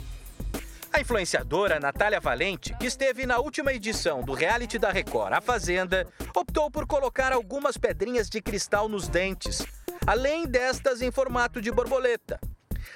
A 0.92 1.00
influenciadora 1.00 1.80
Natália 1.80 2.20
Valente, 2.20 2.76
que 2.80 2.88
esteve 2.88 3.28
na 3.28 3.38
última 3.38 3.72
edição 3.72 4.24
do 4.24 4.34
reality 4.34 4.80
da 4.80 4.90
Record, 4.90 5.32
A 5.32 5.42
Fazenda, 5.42 6.08
optou 6.36 6.72
por 6.72 6.88
colocar 6.88 7.32
algumas 7.32 7.78
pedrinhas 7.78 8.28
de 8.28 8.42
cristal 8.42 8.90
nos 8.90 9.08
dentes, 9.08 9.64
além 10.08 10.48
destas 10.48 11.04
em 11.04 11.12
formato 11.12 11.62
de 11.62 11.72
borboleta. 11.72 12.40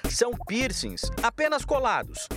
São 0.08 0.32
piercings 0.46 1.10
apenas 1.22 1.64
colados. 1.64 2.28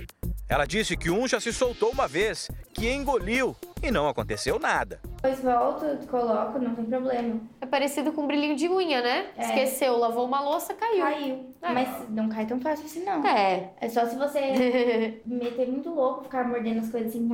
Ela 0.48 0.64
disse 0.64 0.96
que 0.96 1.10
um 1.10 1.26
já 1.26 1.40
se 1.40 1.52
soltou 1.52 1.90
uma 1.90 2.06
vez, 2.06 2.48
que 2.72 2.88
engoliu 2.88 3.56
e 3.82 3.90
não 3.90 4.08
aconteceu 4.08 4.60
nada. 4.60 5.00
Depois 5.16 5.40
volto, 5.42 6.06
coloco, 6.06 6.58
não 6.60 6.72
tem 6.72 6.84
problema. 6.84 7.40
É 7.60 7.66
parecido 7.66 8.12
com 8.12 8.22
um 8.22 8.26
brilhinho 8.28 8.54
de 8.54 8.68
unha, 8.68 9.02
né? 9.02 9.26
É. 9.36 9.42
Esqueceu, 9.42 9.98
lavou 9.98 10.24
uma 10.24 10.40
louça, 10.40 10.72
caiu. 10.72 11.00
Caiu. 11.00 11.46
É. 11.62 11.72
Mas 11.72 12.08
não 12.10 12.28
cai 12.28 12.46
tão 12.46 12.60
fácil 12.60 12.86
assim, 12.86 13.02
não. 13.04 13.26
É. 13.26 13.72
É 13.80 13.88
só 13.88 14.06
se 14.06 14.14
você 14.14 15.20
meter 15.26 15.66
muito 15.68 15.90
louco, 15.90 16.24
ficar 16.24 16.46
mordendo 16.46 16.78
as 16.78 16.90
coisas 16.90 17.08
assim. 17.08 17.28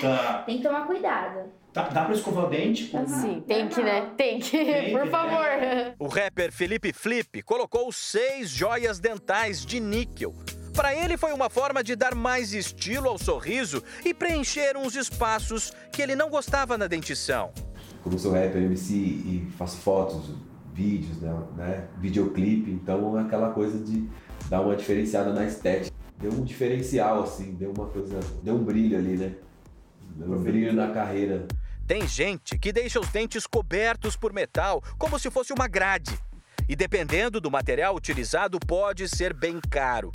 Tá. 0.00 0.42
Tem 0.46 0.58
que 0.58 0.62
tomar 0.62 0.86
cuidado. 0.86 1.50
Dá, 1.72 1.88
dá 1.88 2.04
pra 2.04 2.14
escovar 2.14 2.46
o 2.46 2.50
dente? 2.50 2.90
Sim, 3.06 3.42
tem 3.46 3.68
que, 3.68 3.82
né? 3.82 4.10
Tem 4.16 4.40
que, 4.40 4.50
tem 4.50 4.92
por 4.92 5.02
que, 5.02 5.08
favor. 5.10 5.46
Né? 5.46 5.94
O 5.98 6.08
rapper 6.08 6.50
Felipe 6.52 6.92
Flip 6.92 7.42
colocou 7.42 7.92
seis 7.92 8.50
joias 8.50 8.98
dentais 8.98 9.64
de 9.64 9.78
níquel 9.78 10.34
para 10.74 10.94
ele 10.94 11.16
foi 11.16 11.32
uma 11.32 11.50
forma 11.50 11.82
de 11.82 11.96
dar 11.96 12.14
mais 12.14 12.54
estilo 12.54 13.08
ao 13.08 13.18
sorriso 13.18 13.82
e 14.04 14.14
preencher 14.14 14.76
uns 14.76 14.94
espaços 14.94 15.72
que 15.92 16.00
ele 16.00 16.14
não 16.14 16.30
gostava 16.30 16.78
na 16.78 16.86
dentição. 16.86 17.50
Como 18.02 18.18
sou 18.18 18.32
rapper, 18.32 18.62
MC 18.62 18.94
e 18.94 19.48
faço 19.58 19.78
fotos, 19.78 20.30
vídeos, 20.72 21.20
né, 21.20 21.36
né, 21.56 21.88
videoclipe, 21.98 22.70
então 22.70 23.18
é 23.18 23.22
aquela 23.22 23.50
coisa 23.50 23.78
de 23.78 24.08
dar 24.48 24.62
uma 24.62 24.74
diferenciada 24.74 25.32
na 25.32 25.44
estética. 25.44 25.94
Deu 26.18 26.32
um 26.32 26.44
diferencial 26.44 27.24
assim, 27.24 27.54
deu 27.54 27.72
uma 27.76 27.86
coisa, 27.86 28.18
deu 28.42 28.54
um 28.54 28.64
brilho 28.64 28.96
ali, 28.96 29.16
né? 29.16 29.34
Deu 30.16 30.32
um 30.32 30.42
brilho 30.42 30.72
na 30.72 30.90
carreira. 30.90 31.46
Tem 31.90 32.06
gente 32.06 32.56
que 32.56 32.72
deixa 32.72 33.00
os 33.00 33.08
dentes 33.08 33.48
cobertos 33.48 34.14
por 34.14 34.32
metal, 34.32 34.80
como 34.96 35.18
se 35.18 35.28
fosse 35.28 35.52
uma 35.52 35.66
grade. 35.66 36.16
E 36.68 36.76
dependendo 36.76 37.40
do 37.40 37.50
material 37.50 37.96
utilizado, 37.96 38.60
pode 38.60 39.08
ser 39.08 39.34
bem 39.34 39.60
caro. 39.60 40.12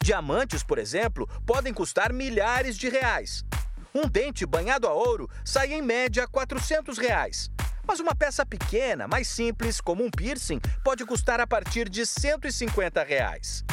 Diamantes, 0.00 0.62
por 0.62 0.78
exemplo, 0.78 1.28
podem 1.44 1.74
custar 1.74 2.12
milhares 2.12 2.78
de 2.78 2.88
reais. 2.88 3.44
Um 3.92 4.06
dente 4.06 4.46
banhado 4.46 4.86
a 4.86 4.92
ouro 4.92 5.28
sai 5.44 5.72
em 5.72 5.82
média 5.82 6.28
400 6.28 6.96
reais. 6.96 7.50
Mas 7.84 7.98
uma 7.98 8.14
peça 8.14 8.46
pequena, 8.46 9.08
mais 9.08 9.26
simples, 9.26 9.80
como 9.80 10.04
um 10.04 10.10
piercing, 10.12 10.60
pode 10.84 11.04
custar 11.04 11.40
a 11.40 11.46
partir 11.46 11.88
de 11.88 12.06
150 12.06 13.02
reais. 13.02 13.64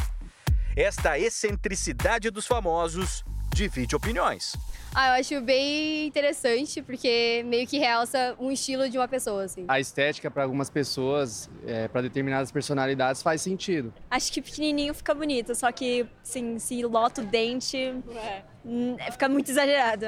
Esta 0.76 1.20
excentricidade 1.20 2.32
dos 2.32 2.48
famosos 2.48 3.24
divide 3.54 3.96
opiniões. 3.96 4.56
Ah, 4.96 5.10
eu 5.10 5.20
acho 5.22 5.42
bem 5.42 6.08
interessante, 6.08 6.82
porque 6.82 7.44
meio 7.48 7.68
que 7.68 7.80
realça 7.80 8.36
um 8.40 8.52
estilo 8.52 8.90
de 8.90 8.98
uma 8.98 9.08
pessoa, 9.08 9.44
assim. 9.44 9.66
A 9.68 9.80
estética 9.80 10.30
para 10.30 10.44
algumas 10.44 10.70
pessoas, 10.70 11.50
é, 11.66 11.88
para 11.88 12.02
determinadas 12.02 12.52
personalidades, 12.52 13.24
faz 13.24 13.42
sentido. 13.42 13.94
Acho 14.10 14.32
que 14.32 14.42
pequenininho 14.42 14.94
fica 14.94 15.14
bonito, 15.14 15.56
só 15.56 15.72
que, 15.72 16.06
assim, 16.22 16.60
se 16.60 16.84
lota 16.84 17.22
o 17.22 17.26
dente, 17.26 17.78
é. 17.78 19.12
fica 19.12 19.28
muito 19.28 19.50
exagerado. 19.50 20.06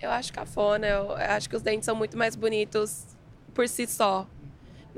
Eu 0.00 0.10
acho 0.10 0.32
cafona, 0.32 0.86
eu 0.86 1.12
acho 1.12 1.48
que 1.48 1.56
os 1.56 1.62
dentes 1.62 1.86
são 1.86 1.96
muito 1.96 2.16
mais 2.16 2.36
bonitos 2.36 3.06
por 3.54 3.66
si 3.66 3.86
só. 3.86 4.26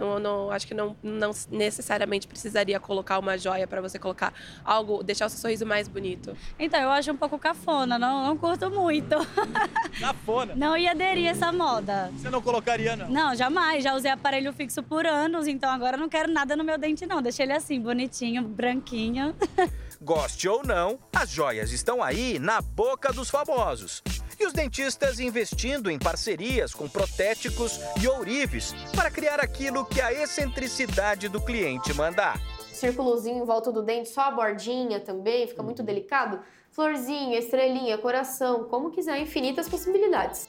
Não, 0.00 0.19
não, 0.19 0.50
acho 0.50 0.66
que 0.66 0.73
não, 0.73 0.97
não 1.02 1.30
necessariamente 1.50 2.26
precisaria 2.26 2.80
colocar 2.80 3.19
uma 3.19 3.37
joia 3.37 3.66
para 3.66 3.83
você 3.83 3.99
colocar 3.99 4.33
algo, 4.64 5.02
deixar 5.02 5.26
o 5.26 5.28
seu 5.28 5.38
sorriso 5.38 5.66
mais 5.66 5.88
bonito. 5.88 6.35
Então, 6.59 6.80
eu 6.80 6.90
acho 6.90 7.12
um 7.12 7.16
pouco 7.16 7.38
cafona, 7.38 7.99
não, 7.99 8.26
não 8.26 8.37
curto 8.37 8.71
muito. 8.71 9.14
Cafona? 10.00 10.54
Não 10.57 10.75
ia 10.75 10.92
aderir 10.92 11.26
a 11.26 11.30
essa 11.30 11.52
moda. 11.52 12.11
Você 12.16 12.30
não 12.30 12.40
colocaria, 12.40 12.97
não? 12.97 13.11
Não, 13.11 13.35
jamais. 13.35 13.85
Já 13.85 13.95
usei 13.95 14.11
aparelho 14.11 14.54
fixo 14.54 14.83
por 14.83 15.04
anos, 15.04 15.47
então 15.47 15.71
agora 15.71 15.99
não 15.99 16.09
quero 16.09 16.33
nada 16.33 16.57
no 16.57 16.64
meu 16.64 16.78
dente, 16.78 17.04
não. 17.04 17.21
Deixei 17.21 17.45
ele 17.45 17.52
assim, 17.52 17.78
bonitinho, 17.78 18.42
branquinho. 18.42 19.37
Goste 20.00 20.49
ou 20.49 20.62
não, 20.64 20.99
as 21.14 21.28
joias 21.28 21.73
estão 21.73 22.02
aí 22.02 22.38
na 22.38 22.62
boca 22.62 23.12
dos 23.12 23.28
famosos. 23.28 24.02
E 24.40 24.47
os 24.47 24.54
dentistas 24.54 25.20
investindo 25.20 25.90
em 25.90 25.99
parcerias 25.99 26.73
com 26.73 26.88
protéticos 26.88 27.78
e 28.02 28.09
ourives 28.09 28.75
para 28.97 29.11
criar 29.11 29.38
aquilo 29.38 29.85
que 29.85 30.00
a 30.00 30.11
excentricidade 30.14 31.28
do 31.28 31.42
cliente 31.42 31.92
mandar. 31.92 32.40
Círculozinho 32.73 33.42
em 33.42 33.44
volta 33.44 33.70
do 33.70 33.82
dente, 33.82 34.09
só 34.09 34.23
a 34.23 34.30
bordinha 34.30 34.99
também, 34.99 35.47
fica 35.47 35.62
muito 35.62 35.82
delicado. 35.82 36.40
Florzinha, 36.73 37.38
estrelinha, 37.38 37.99
coração, 37.99 38.64
como 38.64 38.90
quiser, 38.90 39.20
infinitas 39.20 39.68
possibilidades. 39.68 40.49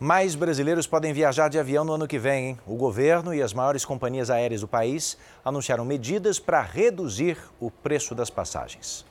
Mais 0.00 0.34
brasileiros 0.34 0.88
podem 0.88 1.12
viajar 1.12 1.48
de 1.48 1.60
avião 1.60 1.84
no 1.84 1.92
ano 1.92 2.08
que 2.08 2.18
vem. 2.18 2.48
Hein? 2.48 2.58
O 2.66 2.74
governo 2.74 3.32
e 3.32 3.40
as 3.40 3.54
maiores 3.54 3.84
companhias 3.84 4.30
aéreas 4.30 4.62
do 4.62 4.68
país 4.68 5.16
anunciaram 5.44 5.84
medidas 5.84 6.40
para 6.40 6.60
reduzir 6.60 7.38
o 7.60 7.70
preço 7.70 8.16
das 8.16 8.28
passagens. 8.28 9.06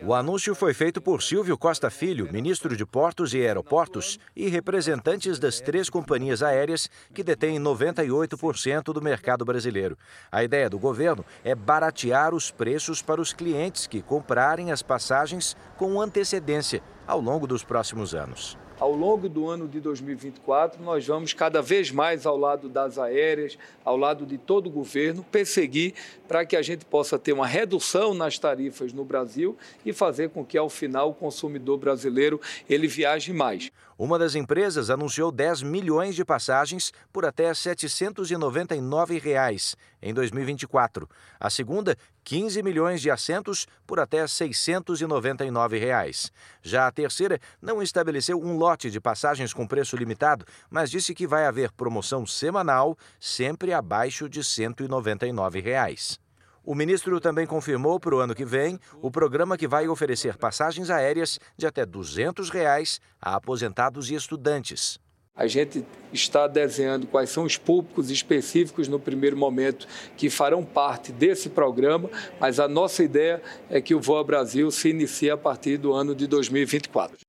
O 0.00 0.14
anúncio 0.14 0.54
foi 0.54 0.72
feito 0.72 1.02
por 1.02 1.22
Silvio 1.22 1.58
Costa 1.58 1.90
Filho, 1.90 2.32
ministro 2.32 2.76
de 2.76 2.86
Portos 2.86 3.34
e 3.34 3.38
Aeroportos, 3.38 4.18
e 4.34 4.48
representantes 4.48 5.40
das 5.40 5.60
três 5.60 5.90
companhias 5.90 6.40
aéreas 6.40 6.88
que 7.12 7.24
detêm 7.24 7.58
98% 7.58 8.92
do 8.92 9.02
mercado 9.02 9.44
brasileiro. 9.44 9.98
A 10.30 10.44
ideia 10.44 10.70
do 10.70 10.78
governo 10.78 11.24
é 11.42 11.52
baratear 11.52 12.32
os 12.32 12.48
preços 12.48 13.02
para 13.02 13.20
os 13.20 13.32
clientes 13.32 13.88
que 13.88 14.00
comprarem 14.00 14.70
as 14.70 14.82
passagens 14.82 15.56
com 15.76 16.00
antecedência 16.00 16.80
ao 17.04 17.20
longo 17.20 17.46
dos 17.46 17.64
próximos 17.64 18.14
anos 18.14 18.56
ao 18.78 18.92
longo 18.92 19.28
do 19.28 19.48
ano 19.48 19.66
de 19.66 19.80
2024, 19.80 20.82
nós 20.82 21.06
vamos 21.06 21.32
cada 21.32 21.60
vez 21.60 21.90
mais 21.90 22.24
ao 22.24 22.36
lado 22.36 22.68
das 22.68 22.98
aéreas, 22.98 23.58
ao 23.84 23.96
lado 23.96 24.24
de 24.24 24.38
todo 24.38 24.68
o 24.68 24.70
governo, 24.70 25.24
perseguir 25.24 25.94
para 26.28 26.46
que 26.46 26.56
a 26.56 26.62
gente 26.62 26.84
possa 26.84 27.18
ter 27.18 27.32
uma 27.32 27.46
redução 27.46 28.14
nas 28.14 28.38
tarifas 28.38 28.92
no 28.92 29.04
Brasil 29.04 29.56
e 29.84 29.92
fazer 29.92 30.30
com 30.30 30.44
que, 30.44 30.56
ao 30.56 30.68
final, 30.68 31.10
o 31.10 31.14
consumidor 31.14 31.78
brasileiro 31.78 32.40
ele 32.68 32.86
viaje 32.86 33.32
mais. 33.32 33.70
Uma 33.98 34.16
das 34.16 34.36
empresas 34.36 34.90
anunciou 34.90 35.32
10 35.32 35.64
milhões 35.64 36.14
de 36.14 36.24
passagens 36.24 36.92
por 37.12 37.24
até 37.24 37.52
799 37.52 39.18
reais 39.18 39.74
em 40.00 40.14
2024. 40.14 41.08
A 41.40 41.50
segunda, 41.50 41.96
15 42.28 42.62
milhões 42.62 43.00
de 43.00 43.10
assentos 43.10 43.66
por 43.86 43.98
até 43.98 44.26
699 44.26 45.78
reais. 45.78 46.30
Já 46.62 46.86
a 46.86 46.92
terceira 46.92 47.40
não 47.58 47.82
estabeleceu 47.82 48.38
um 48.38 48.58
lote 48.58 48.90
de 48.90 49.00
passagens 49.00 49.54
com 49.54 49.66
preço 49.66 49.96
limitado, 49.96 50.44
mas 50.68 50.90
disse 50.90 51.14
que 51.14 51.26
vai 51.26 51.46
haver 51.46 51.72
promoção 51.72 52.26
semanal, 52.26 52.98
sempre 53.18 53.72
abaixo 53.72 54.28
de 54.28 54.44
199 54.44 55.58
reais. 55.62 56.20
O 56.62 56.74
ministro 56.74 57.18
também 57.18 57.46
confirmou 57.46 57.98
para 57.98 58.14
o 58.14 58.18
ano 58.18 58.34
que 58.34 58.44
vem 58.44 58.78
o 59.00 59.10
programa 59.10 59.56
que 59.56 59.66
vai 59.66 59.88
oferecer 59.88 60.36
passagens 60.36 60.90
aéreas 60.90 61.38
de 61.56 61.66
até 61.66 61.86
200 61.86 62.50
reais 62.50 63.00
a 63.18 63.36
aposentados 63.36 64.10
e 64.10 64.14
estudantes. 64.14 65.00
A 65.38 65.46
gente 65.46 65.84
está 66.12 66.48
desenhando 66.48 67.06
quais 67.06 67.30
são 67.30 67.44
os 67.44 67.56
públicos 67.56 68.10
específicos 68.10 68.88
no 68.88 68.98
primeiro 68.98 69.36
momento 69.36 69.86
que 70.16 70.28
farão 70.28 70.64
parte 70.64 71.12
desse 71.12 71.48
programa, 71.48 72.10
mas 72.40 72.58
a 72.58 72.66
nossa 72.66 73.04
ideia 73.04 73.40
é 73.70 73.80
que 73.80 73.94
o 73.94 74.00
Voa 74.00 74.24
Brasil 74.24 74.68
se 74.72 74.90
inicie 74.90 75.30
a 75.30 75.36
partir 75.36 75.76
do 75.76 75.92
ano 75.92 76.12
de 76.12 76.26
2024. 76.26 77.27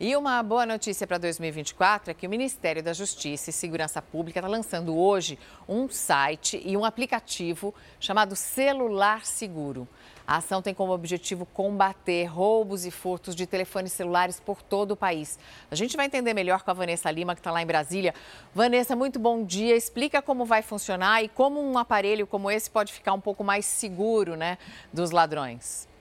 E 0.00 0.16
uma 0.16 0.42
boa 0.42 0.66
notícia 0.66 1.06
para 1.06 1.18
2024 1.18 2.10
é 2.10 2.14
que 2.14 2.26
o 2.26 2.30
Ministério 2.30 2.82
da 2.82 2.92
Justiça 2.92 3.50
e 3.50 3.52
Segurança 3.52 4.02
Pública 4.02 4.40
está 4.40 4.48
lançando 4.48 4.98
hoje 4.98 5.38
um 5.68 5.88
site 5.88 6.60
e 6.64 6.76
um 6.76 6.84
aplicativo 6.84 7.72
chamado 8.00 8.34
Celular 8.34 9.24
Seguro. 9.24 9.86
A 10.26 10.38
ação 10.38 10.60
tem 10.60 10.74
como 10.74 10.92
objetivo 10.92 11.46
combater 11.46 12.24
roubos 12.24 12.84
e 12.84 12.90
furtos 12.90 13.36
de 13.36 13.46
telefones 13.46 13.92
celulares 13.92 14.40
por 14.40 14.62
todo 14.62 14.90
o 14.90 14.96
país. 14.96 15.38
A 15.70 15.76
gente 15.76 15.96
vai 15.96 16.06
entender 16.06 16.34
melhor 16.34 16.64
com 16.64 16.72
a 16.72 16.74
Vanessa 16.74 17.08
Lima, 17.08 17.36
que 17.36 17.40
está 17.40 17.52
lá 17.52 17.62
em 17.62 17.66
Brasília. 17.66 18.12
Vanessa, 18.52 18.96
muito 18.96 19.20
bom 19.20 19.44
dia. 19.44 19.76
Explica 19.76 20.20
como 20.20 20.44
vai 20.44 20.62
funcionar 20.62 21.22
e 21.22 21.28
como 21.28 21.62
um 21.62 21.78
aparelho 21.78 22.26
como 22.26 22.50
esse 22.50 22.68
pode 22.68 22.92
ficar 22.92 23.12
um 23.12 23.20
pouco 23.20 23.44
mais 23.44 23.64
seguro 23.64 24.34
né, 24.34 24.58
dos 24.92 25.12
ladrões. 25.12 25.93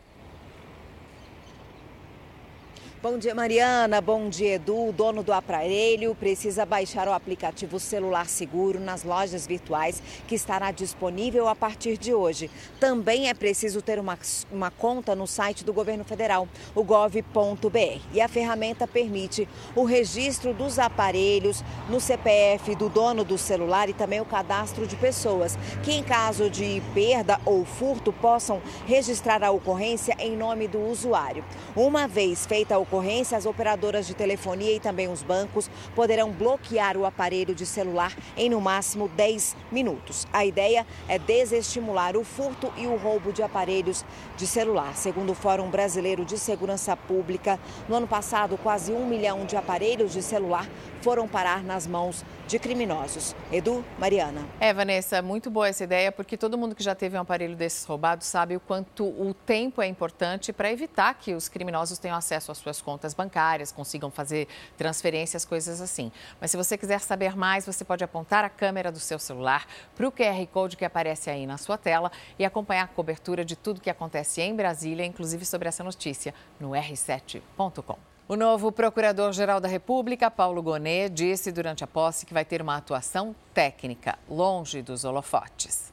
Bom 3.03 3.17
dia, 3.17 3.35
Mariana. 3.35 3.99
Bom 3.99 4.29
dia, 4.29 4.53
Edu. 4.53 4.87
O 4.87 4.93
dono 4.93 5.23
do 5.23 5.33
aparelho 5.33 6.15
precisa 6.15 6.65
baixar 6.65 7.05
o 7.05 7.11
aplicativo 7.11 7.77
Celular 7.77 8.29
Seguro 8.29 8.79
nas 8.79 9.03
lojas 9.03 9.45
virtuais, 9.45 10.01
que 10.25 10.35
estará 10.35 10.71
disponível 10.71 11.49
a 11.49 11.53
partir 11.53 11.97
de 11.97 12.13
hoje. 12.13 12.49
Também 12.79 13.27
é 13.27 13.33
preciso 13.33 13.81
ter 13.81 13.99
uma, 13.99 14.17
uma 14.49 14.71
conta 14.71 15.13
no 15.15 15.27
site 15.27 15.65
do 15.65 15.73
governo 15.73 16.05
federal, 16.05 16.47
o 16.73 16.81
gov.br. 16.81 17.99
E 18.13 18.21
a 18.21 18.29
ferramenta 18.29 18.87
permite 18.87 19.49
o 19.75 19.83
registro 19.83 20.53
dos 20.53 20.79
aparelhos 20.79 21.61
no 21.89 21.99
CPF 21.99 22.73
do 22.73 22.87
dono 22.87 23.25
do 23.25 23.37
celular 23.37 23.89
e 23.89 23.93
também 23.93 24.21
o 24.21 24.25
cadastro 24.25 24.87
de 24.87 24.95
pessoas, 24.95 25.59
que 25.83 25.91
em 25.91 26.03
caso 26.03 26.49
de 26.49 26.81
perda 26.93 27.37
ou 27.43 27.65
furto 27.65 28.13
possam 28.13 28.61
registrar 28.87 29.43
a 29.43 29.51
ocorrência 29.51 30.15
em 30.19 30.37
nome 30.37 30.69
do 30.69 30.79
usuário. 30.79 31.43
Uma 31.75 32.07
vez 32.07 32.45
feita 32.45 32.75
a 32.75 32.77
ocorrência, 32.77 32.92
as 33.35 33.45
operadoras 33.45 34.05
de 34.05 34.13
telefonia 34.13 34.71
e 34.71 34.79
também 34.79 35.07
os 35.07 35.23
bancos 35.23 35.69
poderão 35.95 36.31
bloquear 36.31 36.95
o 36.95 37.05
aparelho 37.05 37.55
de 37.55 37.65
celular 37.65 38.15
em 38.37 38.49
no 38.49 38.61
máximo 38.61 39.07
10 39.07 39.55
minutos. 39.71 40.27
A 40.31 40.45
ideia 40.45 40.85
é 41.07 41.17
desestimular 41.17 42.15
o 42.15 42.23
furto 42.23 42.71
e 42.77 42.85
o 42.85 42.95
roubo 42.95 43.33
de 43.33 43.41
aparelhos 43.41 44.05
de 44.37 44.45
celular. 44.45 44.95
Segundo 44.95 45.31
o 45.31 45.35
Fórum 45.35 45.69
Brasileiro 45.69 46.23
de 46.23 46.37
Segurança 46.37 46.95
Pública, 46.95 47.59
no 47.89 47.95
ano 47.95 48.07
passado, 48.07 48.57
quase 48.57 48.91
um 48.91 49.07
milhão 49.07 49.45
de 49.45 49.55
aparelhos 49.55 50.13
de 50.13 50.21
celular 50.21 50.69
foram 51.01 51.27
parar 51.27 51.63
nas 51.63 51.87
mãos 51.87 52.23
de 52.47 52.59
criminosos. 52.59 53.35
Edu, 53.51 53.83
Mariana. 53.97 54.41
É, 54.59 54.73
Vanessa, 54.73 55.21
muito 55.21 55.49
boa 55.49 55.67
essa 55.67 55.83
ideia, 55.83 56.11
porque 56.11 56.37
todo 56.37 56.57
mundo 56.57 56.75
que 56.75 56.83
já 56.83 56.93
teve 56.93 57.17
um 57.17 57.21
aparelho 57.21 57.55
desses 57.55 57.85
roubados 57.85 58.27
sabe 58.27 58.55
o 58.55 58.59
quanto 58.59 59.03
o 59.03 59.33
tempo 59.33 59.81
é 59.81 59.87
importante 59.87 60.53
para 60.53 60.71
evitar 60.71 61.13
que 61.15 61.33
os 61.33 61.49
criminosos 61.49 61.97
tenham 61.97 62.15
acesso 62.15 62.51
às 62.51 62.57
suas 62.57 62.81
contas 62.83 63.13
bancárias, 63.13 63.71
consigam 63.71 64.11
fazer 64.11 64.47
transferências, 64.77 65.45
coisas 65.45 65.81
assim. 65.81 66.11
Mas 66.39 66.51
se 66.51 66.57
você 66.57 66.77
quiser 66.77 66.99
saber 66.99 67.35
mais, 67.35 67.65
você 67.65 67.83
pode 67.83 68.03
apontar 68.03 68.43
a 68.43 68.49
câmera 68.49 68.91
do 68.91 68.99
seu 68.99 69.17
celular 69.17 69.65
para 69.95 70.07
o 70.07 70.11
QR 70.11 70.45
Code 70.51 70.77
que 70.77 70.85
aparece 70.85 71.29
aí 71.29 71.47
na 71.47 71.57
sua 71.57 71.77
tela 71.77 72.11
e 72.37 72.45
acompanhar 72.45 72.83
a 72.83 72.87
cobertura 72.87 73.45
de 73.45 73.55
tudo 73.55 73.81
que 73.81 73.89
acontece 73.89 74.41
em 74.41 74.55
Brasília, 74.55 75.05
inclusive 75.05 75.45
sobre 75.45 75.69
essa 75.69 75.83
notícia, 75.83 76.33
no 76.59 76.71
r7.com. 76.71 77.97
O 78.27 78.35
novo 78.35 78.71
Procurador-Geral 78.71 79.59
da 79.59 79.67
República, 79.67 80.31
Paulo 80.31 80.63
Gonet, 80.63 81.09
disse 81.09 81.51
durante 81.51 81.83
a 81.83 81.87
posse 81.87 82.25
que 82.25 82.33
vai 82.33 82.43
ter 82.43 82.61
uma 82.61 82.77
atuação 82.77 83.35
técnica, 83.53 84.17
longe 84.29 84.81
dos 84.81 85.03
holofotes. 85.05 85.92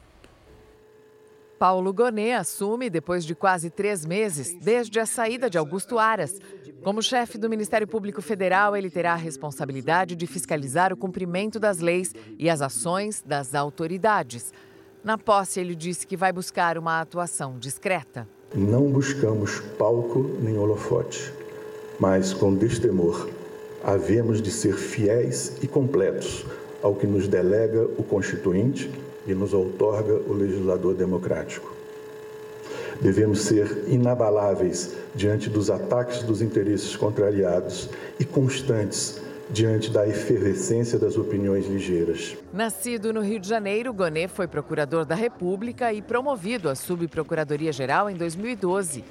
Paulo 1.61 1.93
Gonet 1.93 2.33
assume 2.33 2.90
depois 2.90 3.25
de 3.25 3.35
quase 3.35 3.71
três 3.71 4.05
meses, 4.05 4.57
desde 4.61 4.99
a 4.99 5.07
saída 5.07 5.49
de 5.49 5.59
Augusto 5.59 5.99
Aras. 5.99 6.40
Como 6.83 7.02
chefe 7.02 7.38
do 7.38 7.49
Ministério 7.49 7.87
Público 7.87 8.21
Federal, 8.21 8.76
ele 8.76 8.90
terá 8.90 9.12
a 9.12 9.17
responsabilidade 9.17 10.17
de 10.17 10.26
fiscalizar 10.26 10.93
o 10.93 10.97
cumprimento 10.97 11.61
das 11.61 11.79
leis 11.79 12.12
e 12.38 12.50
as 12.50 12.62
ações 12.62 13.23
das 13.25 13.55
autoridades. 13.55 14.52
Na 15.05 15.17
posse, 15.17 15.61
ele 15.61 15.75
disse 15.75 16.07
que 16.07 16.17
vai 16.17 16.33
buscar 16.33 16.76
uma 16.79 17.00
atuação 17.00 17.59
discreta. 17.59 18.26
Não 18.55 18.90
buscamos 18.90 19.61
palco 19.79 20.38
nem 20.40 20.59
holofote 20.59 21.33
mas 22.00 22.33
com 22.33 22.55
destemor, 22.55 23.29
havemos 23.85 24.40
de 24.40 24.50
ser 24.50 24.75
fiéis 24.75 25.59
e 25.62 25.69
completos 25.69 26.47
ao 26.83 26.95
que 26.95 27.07
nos 27.07 27.29
delega 27.29 27.85
o 27.99 28.02
Constituinte 28.02 28.90
nos 29.34 29.52
outorga 29.52 30.14
o 30.14 30.32
legislador 30.32 30.94
democrático. 30.94 31.75
Devemos 33.00 33.40
ser 33.40 33.84
inabaláveis 33.88 34.94
diante 35.14 35.49
dos 35.49 35.70
ataques 35.70 36.22
dos 36.22 36.42
interesses 36.42 36.94
contrariados 36.96 37.88
e 38.18 38.25
constantes 38.25 39.20
diante 39.49 39.90
da 39.90 40.06
efervescência 40.06 40.99
das 40.99 41.16
opiniões 41.16 41.66
ligeiras. 41.66 42.37
Nascido 42.52 43.12
no 43.12 43.20
Rio 43.20 43.40
de 43.40 43.49
Janeiro, 43.49 43.92
Gonê 43.92 44.28
foi 44.28 44.46
procurador 44.46 45.04
da 45.04 45.14
República 45.14 45.92
e 45.92 46.00
promovido 46.00 46.68
à 46.68 46.75
subprocuradoria-geral 46.75 48.08
em 48.08 48.14
2012. 48.14 49.04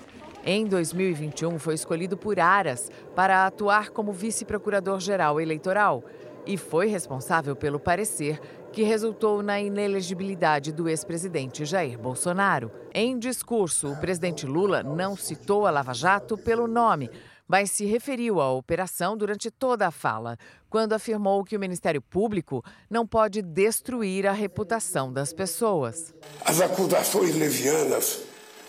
Em 0.46 0.66
2021, 0.66 1.60
foi 1.60 1.74
escolhido 1.74 2.16
por 2.16 2.40
Aras 2.40 2.90
para 3.14 3.46
atuar 3.46 3.90
como 3.90 4.14
vice-procurador-geral 4.14 5.42
eleitoral 5.42 6.04
e 6.46 6.56
foi 6.56 6.88
responsável 6.88 7.56
pelo 7.56 7.80
parecer 7.80 8.40
que 8.72 8.84
resultou 8.84 9.42
na 9.42 9.60
inelegibilidade 9.60 10.72
do 10.72 10.88
ex-presidente 10.88 11.66
Jair 11.66 11.98
Bolsonaro. 11.98 12.72
Em 12.94 13.18
discurso, 13.18 13.92
o 13.92 13.98
presidente 13.98 14.46
Lula 14.46 14.84
não 14.84 15.16
citou 15.16 15.66
a 15.66 15.72
Lava 15.72 15.94
Jato 15.94 16.38
pelo 16.38 16.68
nome, 16.68 17.10
mas 17.48 17.72
se 17.72 17.86
referiu 17.86 18.40
à 18.40 18.52
operação 18.54 19.18
durante 19.18 19.50
toda 19.50 19.88
a 19.88 19.92
fala, 19.92 20.38
quando 20.70 20.94
afirmou 20.94 21.44
que 21.44 21.58
o 21.58 21.60
Ministério 21.60 22.02
Público 22.02 22.64
não 22.90 23.08
pode 23.08 23.42
destruir 23.42 24.28
a 24.28 24.32
reputação 24.32 25.12
das 25.12 25.34
pessoas. 25.34 26.14
As 26.46 26.62
acusações 26.62 27.36
levianas 27.36 28.20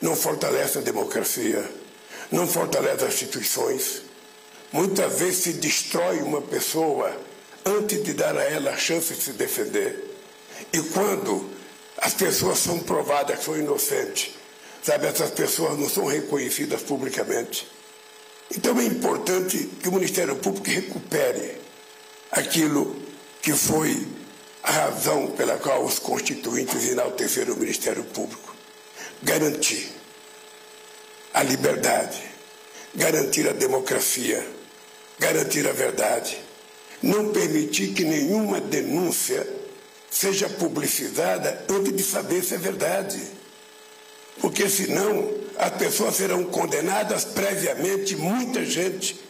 não 0.00 0.16
fortalecem 0.16 0.80
a 0.80 0.84
democracia, 0.84 1.70
não 2.32 2.46
fortalecem 2.46 3.06
as 3.06 3.14
instituições. 3.14 4.02
Muitas 4.72 5.18
vezes 5.18 5.42
se 5.42 5.52
destrói 5.54 6.22
uma 6.22 6.40
pessoa 6.40 7.14
antes 7.70 8.02
de 8.02 8.12
dar 8.14 8.36
a 8.36 8.42
ela 8.42 8.72
a 8.72 8.76
chance 8.76 9.14
de 9.14 9.22
se 9.22 9.32
defender. 9.32 9.96
E 10.72 10.80
quando 10.92 11.48
as 11.98 12.14
pessoas 12.14 12.58
são 12.58 12.78
provadas 12.80 13.38
que 13.38 13.44
são 13.44 13.56
inocentes, 13.56 14.34
sabe, 14.82 15.06
essas 15.06 15.30
pessoas 15.30 15.78
não 15.78 15.88
são 15.88 16.06
reconhecidas 16.06 16.82
publicamente. 16.82 17.66
Então 18.54 18.78
é 18.78 18.84
importante 18.84 19.70
que 19.80 19.88
o 19.88 19.92
Ministério 19.92 20.36
Público 20.36 20.68
recupere 20.68 21.58
aquilo 22.32 22.96
que 23.40 23.52
foi 23.52 24.06
a 24.62 24.72
razão 24.72 25.28
pela 25.28 25.56
qual 25.58 25.84
os 25.84 25.98
constituintes 25.98 26.88
enalteceram 26.88 27.54
o 27.54 27.56
Ministério 27.56 28.04
Público. 28.04 28.54
Garantir 29.22 29.90
a 31.32 31.42
liberdade, 31.42 32.22
garantir 32.94 33.48
a 33.48 33.52
democracia, 33.52 34.46
garantir 35.18 35.66
a 35.68 35.72
verdade 35.72 36.49
não 37.02 37.32
permitir 37.32 37.92
que 37.94 38.04
nenhuma 38.04 38.60
denúncia 38.60 39.46
seja 40.10 40.48
publicizada 40.48 41.64
antes 41.68 41.96
de 41.96 42.02
saber 42.02 42.42
se 42.42 42.54
é 42.54 42.58
verdade. 42.58 43.20
Porque 44.40 44.68
senão 44.68 45.32
as 45.56 45.70
pessoas 45.76 46.16
serão 46.16 46.44
condenadas 46.44 47.24
previamente, 47.24 48.16
muita 48.16 48.64
gente 48.64 49.20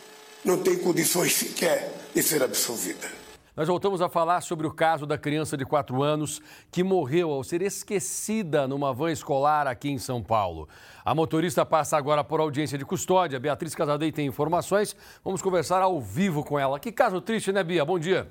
não 0.45 0.59
tem 0.63 0.77
condições 0.77 1.35
sequer 1.35 1.93
de 2.15 2.23
ser 2.23 2.43
absolvida. 2.43 3.20
Nós 3.61 3.69
voltamos 3.69 4.01
a 4.01 4.09
falar 4.09 4.41
sobre 4.41 4.67
o 4.67 4.71
caso 4.71 5.05
da 5.05 5.19
criança 5.19 5.55
de 5.55 5.67
4 5.67 6.03
anos 6.03 6.41
que 6.73 6.83
morreu 6.83 7.31
ao 7.31 7.45
ser 7.45 7.61
esquecida 7.61 8.67
numa 8.67 8.91
van 8.91 9.13
escolar 9.13 9.67
aqui 9.67 9.91
em 9.91 9.99
São 9.99 10.23
Paulo. 10.23 10.67
A 11.05 11.15
motorista 11.15 11.67
passa 11.67 11.95
agora 11.99 12.25
por 12.25 12.41
audiência 12.41 12.79
de 12.79 12.87
custódia. 12.87 13.39
Beatriz 13.39 13.75
Casadei 13.75 14.11
tem 14.11 14.27
informações. 14.27 14.97
Vamos 15.23 15.43
conversar 15.43 15.83
ao 15.83 16.01
vivo 16.01 16.43
com 16.43 16.59
ela. 16.59 16.81
Que 16.81 16.91
caso 16.91 17.21
triste, 17.21 17.53
né, 17.53 17.63
Bia? 17.63 17.85
Bom 17.85 17.99
dia. 17.99 18.27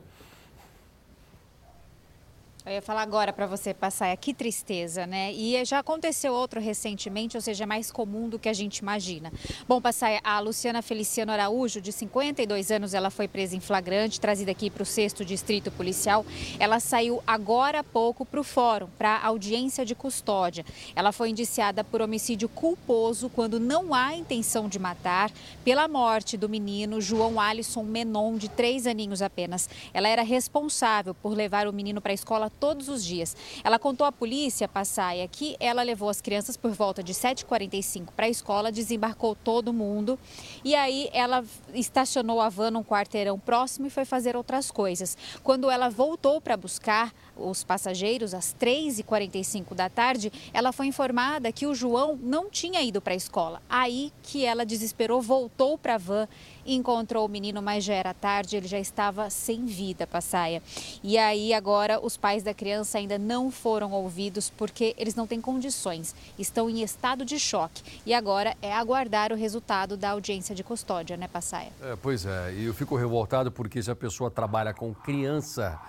Eu 2.66 2.74
ia 2.74 2.82
falar 2.82 3.04
agora 3.04 3.32
para 3.32 3.48
você 3.48 3.74
passar, 3.74 4.16
que 4.18 4.34
tristeza, 4.34 5.08
né? 5.08 5.32
E 5.32 5.63
já 5.63 5.80
aconteceu 5.80 6.34
outro 6.34 6.60
recentemente, 6.60 7.38
ou 7.38 7.42
seja, 7.42 7.63
é 7.63 7.66
mais 7.66 7.89
comum 7.89 8.28
do 8.28 8.38
que 8.38 8.50
a 8.50 8.54
gente 8.54 8.80
imagina. 8.80 9.32
Bom, 9.66 9.80
passar 9.80 10.20
a 10.22 10.38
Luciana 10.42 10.82
Feliciano 10.82 11.32
Araújo, 11.32 11.80
de 11.80 11.94
52 11.94 12.70
anos, 12.70 12.94
ela 12.94 13.10
foi 13.10 13.30
presa 13.30 13.56
em 13.56 13.62
flagrante, 13.62 14.20
trazida 14.20 14.51
aqui 14.51 14.70
para 14.70 14.84
o 14.84 14.86
sexto 14.86 15.24
distrito 15.24 15.72
policial. 15.72 16.25
Ela 16.60 16.82
saiu 16.82 17.24
agora 17.25 17.80
há 17.80 17.84
pouco 17.84 18.25
para 18.25 18.42
o 18.42 18.44
fórum, 18.44 18.89
para 18.98 19.22
audiência 19.24 19.86
de 19.86 19.95
custódia. 19.95 20.65
Ela 20.93 21.13
foi 21.13 21.30
indiciada 21.30 21.82
por 21.82 22.02
homicídio 22.02 22.50
culposo 22.50 23.30
quando 23.30 23.58
não 23.58 23.93
há 23.93 24.13
intenção 24.13 24.67
de 24.67 24.78
matar, 24.78 25.32
pela 25.63 25.88
morte 25.88 26.36
do 26.36 26.50
menino 26.50 27.00
João 27.00 27.39
Alisson 27.39 27.84
Menon, 27.84 28.36
de 28.36 28.50
três 28.50 28.86
aninhos 28.86 29.22
apenas. 29.22 29.69
Ela 29.93 30.10
era 30.10 30.24
responsável 30.24 31.15
por 31.15 31.34
levar 31.34 31.65
o 31.65 31.74
menino 31.74 32.02
para 32.02 32.12
a 32.12 32.13
escola 32.13 32.49
todos 32.50 32.90
os 32.90 33.04
dias. 33.04 33.36
Ela 33.64 33.80
contou 33.80 34.06
à 34.06 34.12
polícia, 34.12 34.68
Passaia, 34.68 35.28
que 35.28 35.56
ela 35.60 35.84
levou 35.84 36.10
as 36.10 36.22
crianças 36.22 36.58
por 36.58 36.72
volta 36.72 37.04
de 37.04 37.14
7h45 37.14 38.08
para 38.16 38.26
a 38.26 38.30
escola, 38.30 38.72
desembarcou 38.72 39.36
todo 39.36 39.74
mundo 39.74 40.18
e 40.64 40.76
aí 40.76 41.10
ela 41.14 41.44
estacionou 41.74 42.42
a 42.42 42.50
van 42.50 42.72
num 42.72 42.84
quarteirão 42.84 43.40
próximo 43.40 43.88
e 43.88 43.90
foi 43.90 44.06
fazer 44.06 44.36
outras 44.36 44.72
coisas. 44.72 45.18
Quando 45.44 45.70
ela 45.70 45.90
voltou 45.90 46.42
para 46.42 46.58
buscar 46.58 47.14
os 47.36 47.64
passageiros 47.64 48.34
às 48.34 48.54
3h45 48.54 49.74
da 49.74 49.90
tarde, 49.90 50.32
ela 50.54 50.72
foi 50.72 50.88
informada 50.88 51.52
que 51.52 51.66
o 51.66 51.74
João 51.74 52.18
não 52.22 52.50
tinha 52.50 52.82
ido 52.82 53.02
para 53.02 53.14
a 53.14 53.18
escola. 53.18 53.62
Aí 53.70 54.12
que 54.24 54.46
ela 54.46 54.66
desesperou, 54.66 55.22
voltou 55.22 55.78
para 55.78 55.96
a 55.96 55.98
van 55.98 56.28
encontrou 56.75 57.25
o 57.25 57.29
menino, 57.29 57.62
mas 57.62 57.84
já 57.84 57.93
era 57.93 58.13
tarde, 58.13 58.58
ele 58.58 58.67
já 58.67 58.79
estava 58.79 59.29
sem 59.29 59.65
vida, 59.65 60.05
Passaia. 60.05 60.62
E 61.03 61.17
aí 61.17 61.53
agora 61.53 61.99
os 62.03 62.17
pais 62.17 62.43
da 62.43 62.53
criança 62.53 62.97
ainda 62.97 63.17
não 63.17 63.51
foram 63.51 63.91
ouvidos 63.91 64.49
porque 64.49 64.95
eles 64.97 65.15
não 65.15 65.27
têm 65.27 65.41
condições, 65.41 66.15
estão 66.38 66.69
em 66.69 66.82
estado 66.82 67.25
de 67.25 67.39
choque. 67.39 68.01
E 68.05 68.13
agora 68.13 68.55
é 68.62 68.73
aguardar 68.73 69.32
o 69.32 69.36
resultado 69.36 69.97
da 69.97 70.12
audiência 70.12 70.55
de 70.55 70.63
custódia, 70.63 71.17
né, 71.17 71.27
Passaia? 71.27 71.71
É, 71.82 71.95
pois 71.95 72.25
é, 72.25 72.53
e 72.53 72.65
eu 72.65 72.73
fico 72.73 72.95
revoltado 72.95 73.51
porque 73.51 73.82
se 73.82 73.91
a 73.91 73.95
pessoa 73.95 74.29
trabalha 74.29 74.73
com 74.73 74.93
criança, 74.93 75.79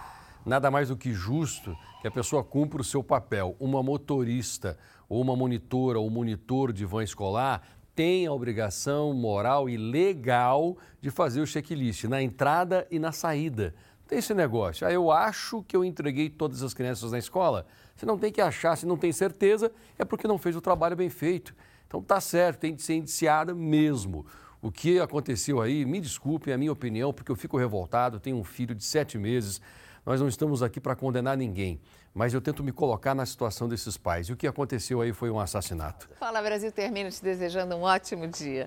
nada 0.44 0.70
mais 0.70 0.88
do 0.88 0.96
que 0.96 1.12
justo 1.12 1.76
que 2.00 2.08
a 2.08 2.10
pessoa 2.10 2.42
cumpra 2.42 2.80
o 2.80 2.84
seu 2.84 3.04
papel. 3.04 3.54
Uma 3.60 3.82
motorista 3.82 4.78
ou 5.08 5.20
uma 5.20 5.36
monitora 5.36 5.98
ou 5.98 6.08
monitor 6.08 6.72
de 6.72 6.84
van 6.84 7.02
escolar 7.02 7.62
tem 8.00 8.26
a 8.26 8.32
obrigação 8.32 9.12
moral 9.12 9.68
e 9.68 9.76
legal 9.76 10.78
de 11.02 11.10
fazer 11.10 11.42
o 11.42 11.46
checklist 11.46 12.04
na 12.04 12.22
entrada 12.22 12.86
e 12.90 12.98
na 12.98 13.12
saída. 13.12 13.74
Tem 14.08 14.20
esse 14.20 14.32
negócio. 14.32 14.86
Ah, 14.86 14.90
eu 14.90 15.10
acho 15.10 15.62
que 15.64 15.76
eu 15.76 15.84
entreguei 15.84 16.30
todas 16.30 16.62
as 16.62 16.72
crianças 16.72 17.12
na 17.12 17.18
escola. 17.18 17.66
Você 17.94 18.06
não 18.06 18.16
tem 18.16 18.32
que 18.32 18.40
achar, 18.40 18.74
se 18.74 18.86
não 18.86 18.96
tem 18.96 19.12
certeza, 19.12 19.70
é 19.98 20.04
porque 20.06 20.26
não 20.26 20.38
fez 20.38 20.56
o 20.56 20.62
trabalho 20.62 20.96
bem 20.96 21.10
feito. 21.10 21.54
Então 21.86 22.00
tá 22.02 22.22
certo, 22.22 22.60
tem 22.60 22.74
de 22.74 22.80
ser 22.80 22.94
indiciada 22.94 23.54
mesmo. 23.54 24.24
O 24.62 24.72
que 24.72 24.98
aconteceu 24.98 25.60
aí, 25.60 25.84
me 25.84 26.00
desculpem, 26.00 26.52
é 26.52 26.54
a 26.54 26.58
minha 26.58 26.72
opinião, 26.72 27.12
porque 27.12 27.30
eu 27.30 27.36
fico 27.36 27.58
revoltado, 27.58 28.18
tenho 28.18 28.38
um 28.38 28.44
filho 28.44 28.74
de 28.74 28.82
sete 28.82 29.18
meses. 29.18 29.60
Nós 30.04 30.20
não 30.20 30.28
estamos 30.28 30.62
aqui 30.62 30.80
para 30.80 30.96
condenar 30.96 31.36
ninguém 31.36 31.80
mas 32.12 32.34
eu 32.34 32.40
tento 32.40 32.62
me 32.62 32.72
colocar 32.72 33.14
na 33.14 33.24
situação 33.24 33.68
desses 33.68 33.96
pais. 33.96 34.28
E 34.28 34.32
o 34.32 34.36
que 34.36 34.46
aconteceu 34.46 35.00
aí 35.00 35.12
foi 35.12 35.30
um 35.30 35.38
assassinato. 35.38 36.08
Fala 36.18 36.42
Brasil 36.42 36.72
termina 36.72 37.10
te 37.10 37.22
desejando 37.22 37.76
um 37.76 37.82
ótimo 37.82 38.26
dia. 38.26 38.58